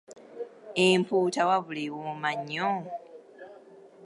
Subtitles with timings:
[0.87, 2.71] Empuuta wabula ewooma nnyo!